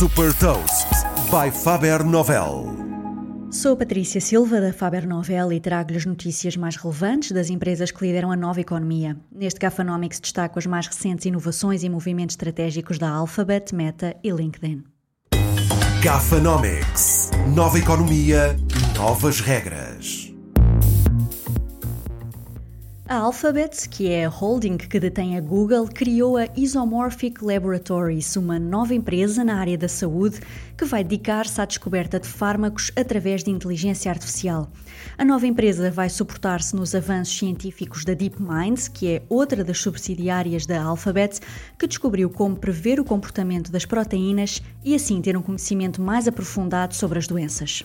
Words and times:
Super 0.00 0.32
Toast 0.38 0.88
by 1.30 1.50
Faber 1.50 2.02
Novel. 2.02 2.64
Sou 3.50 3.76
Patrícia 3.76 4.18
Silva 4.18 4.58
da 4.58 4.72
Faber 4.72 5.06
Novel 5.06 5.52
e 5.52 5.60
trago-lhe 5.60 5.98
as 5.98 6.06
notícias 6.06 6.56
mais 6.56 6.74
relevantes 6.74 7.32
das 7.32 7.50
empresas 7.50 7.90
que 7.90 8.06
lideram 8.06 8.32
a 8.32 8.36
nova 8.36 8.62
economia. 8.62 9.14
Neste 9.30 9.60
Gafanomics 9.60 10.18
destaco 10.18 10.58
as 10.58 10.64
mais 10.64 10.86
recentes 10.86 11.26
inovações 11.26 11.82
e 11.82 11.90
movimentos 11.90 12.32
estratégicos 12.32 12.98
da 12.98 13.10
Alphabet, 13.10 13.74
Meta 13.74 14.16
e 14.24 14.30
LinkedIn. 14.30 14.84
Gafanomics. 16.02 17.30
Nova 17.54 17.78
economia, 17.78 18.56
novas 18.96 19.40
regras. 19.40 19.79
A 23.10 23.16
Alphabet, 23.16 23.88
que 23.88 24.08
é 24.08 24.24
a 24.24 24.28
holding 24.28 24.76
que 24.76 25.00
detém 25.00 25.36
a 25.36 25.40
Google, 25.40 25.88
criou 25.88 26.36
a 26.36 26.46
Isomorphic 26.56 27.44
Laboratories, 27.44 28.36
uma 28.36 28.56
nova 28.56 28.94
empresa 28.94 29.42
na 29.42 29.56
área 29.56 29.76
da 29.76 29.88
saúde 29.88 30.38
que 30.78 30.84
vai 30.84 31.02
dedicar-se 31.02 31.60
à 31.60 31.64
descoberta 31.64 32.20
de 32.20 32.28
fármacos 32.28 32.92
através 32.94 33.42
de 33.42 33.50
inteligência 33.50 34.12
artificial. 34.12 34.70
A 35.18 35.24
nova 35.24 35.44
empresa 35.44 35.90
vai 35.90 36.08
suportar-se 36.08 36.76
nos 36.76 36.94
avanços 36.94 37.36
científicos 37.36 38.04
da 38.04 38.14
DeepMind, 38.14 38.88
que 38.92 39.08
é 39.08 39.22
outra 39.28 39.64
das 39.64 39.80
subsidiárias 39.80 40.64
da 40.64 40.80
Alphabet, 40.80 41.40
que 41.76 41.88
descobriu 41.88 42.30
como 42.30 42.54
prever 42.54 43.00
o 43.00 43.04
comportamento 43.04 43.72
das 43.72 43.84
proteínas 43.84 44.62
e 44.84 44.94
assim 44.94 45.20
ter 45.20 45.36
um 45.36 45.42
conhecimento 45.42 46.00
mais 46.00 46.28
aprofundado 46.28 46.94
sobre 46.94 47.18
as 47.18 47.26
doenças. 47.26 47.82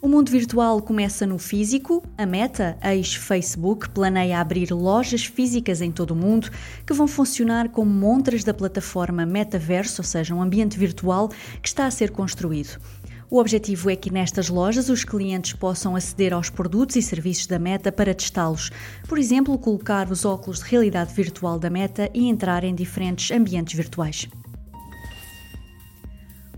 O 0.00 0.06
mundo 0.06 0.30
virtual 0.30 0.80
começa 0.80 1.26
no 1.26 1.38
físico. 1.38 2.04
A 2.16 2.24
Meta, 2.24 2.78
ex-Facebook, 2.84 3.90
planeia 3.90 4.38
abrir 4.38 4.70
lojas 4.70 5.24
físicas 5.24 5.80
em 5.80 5.90
todo 5.90 6.12
o 6.12 6.16
mundo 6.16 6.48
que 6.86 6.92
vão 6.92 7.08
funcionar 7.08 7.68
como 7.70 7.90
montras 7.90 8.44
da 8.44 8.54
plataforma 8.54 9.26
Metaverso, 9.26 10.00
ou 10.00 10.06
seja, 10.06 10.36
um 10.36 10.40
ambiente 10.40 10.78
virtual 10.78 11.28
que 11.60 11.66
está 11.66 11.84
a 11.84 11.90
ser 11.90 12.12
construído. 12.12 12.78
O 13.28 13.40
objetivo 13.40 13.90
é 13.90 13.96
que 13.96 14.08
nestas 14.08 14.48
lojas 14.48 14.88
os 14.88 15.02
clientes 15.02 15.52
possam 15.54 15.96
aceder 15.96 16.32
aos 16.32 16.48
produtos 16.48 16.94
e 16.94 17.02
serviços 17.02 17.48
da 17.48 17.58
Meta 17.58 17.90
para 17.90 18.14
testá-los. 18.14 18.70
Por 19.08 19.18
exemplo, 19.18 19.58
colocar 19.58 20.08
os 20.12 20.24
óculos 20.24 20.60
de 20.60 20.66
realidade 20.66 21.12
virtual 21.12 21.58
da 21.58 21.68
Meta 21.68 22.08
e 22.14 22.28
entrar 22.28 22.62
em 22.62 22.74
diferentes 22.74 23.32
ambientes 23.32 23.74
virtuais. 23.74 24.28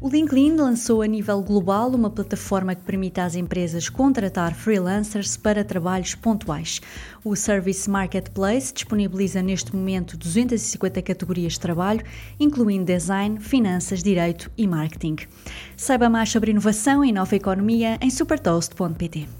O 0.03 0.09
LinkedIn 0.09 0.57
lançou 0.57 1.03
a 1.03 1.07
nível 1.07 1.43
global 1.43 1.91
uma 1.91 2.09
plataforma 2.09 2.75
que 2.75 2.81
permite 2.81 3.21
às 3.21 3.35
empresas 3.35 3.91
contratar 3.91 4.55
freelancers 4.55 5.37
para 5.37 5.63
trabalhos 5.63 6.15
pontuais. 6.15 6.81
O 7.23 7.37
Service 7.37 7.89
Marketplace 7.89 8.73
disponibiliza 8.73 9.43
neste 9.43 9.77
momento 9.77 10.17
250 10.17 11.03
categorias 11.03 11.53
de 11.53 11.61
trabalho, 11.61 12.03
incluindo 12.41 12.87
design, 12.87 13.39
finanças, 13.41 14.03
direito 14.03 14.51
e 14.57 14.67
marketing. 14.67 15.17
Saiba 15.77 16.09
mais 16.09 16.31
sobre 16.31 16.51
inovação 16.51 17.05
e 17.05 17.13
nova 17.13 17.37
economia 17.37 17.99
em 18.01 18.09
supertoast.pt. 18.09 19.40